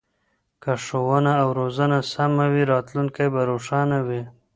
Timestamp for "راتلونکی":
2.73-3.27